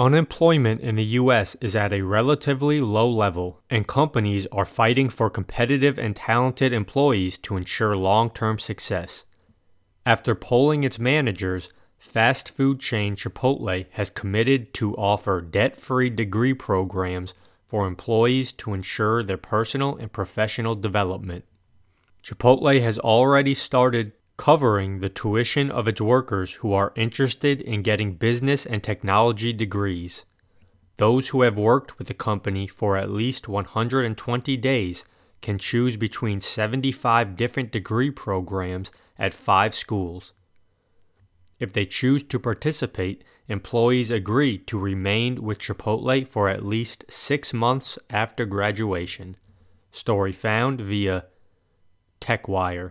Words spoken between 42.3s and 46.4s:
participate, employees agree to remain with Chipotle